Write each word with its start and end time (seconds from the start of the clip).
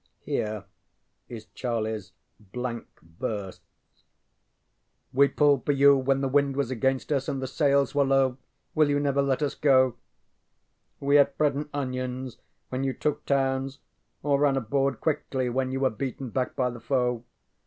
ŌĆØ 0.01 0.23
Here 0.25 0.65
is 1.29 1.45
CharlieŌĆÖs 1.55 2.11
ŌĆ£blank 2.51 2.85
verseŌĆØ: 3.19 3.59
ŌĆ£We 5.13 5.35
pulled 5.35 5.63
for 5.63 5.73
you 5.73 5.95
when 5.95 6.21
the 6.21 6.27
wind 6.27 6.55
was 6.55 6.71
against 6.71 7.11
us 7.11 7.29
and 7.29 7.39
the 7.39 7.45
sails 7.45 7.93
were 7.93 8.03
low. 8.03 8.37
Will 8.73 8.89
you 8.89 8.99
never 8.99 9.21
let 9.21 9.43
us 9.43 9.53
go? 9.53 9.97
We 10.99 11.19
ate 11.19 11.37
bread 11.37 11.53
and 11.53 11.69
onions 11.71 12.39
when 12.69 12.83
you 12.83 12.93
took 12.93 13.25
towns 13.27 13.77
or 14.23 14.39
ran 14.39 14.57
aboard 14.57 15.01
quickly 15.01 15.49
when 15.49 15.71
you 15.71 15.81
were 15.81 15.91
beaten 15.91 16.31
back 16.31 16.55
by 16.55 16.71
the 16.71 16.79
foe. 16.81 17.23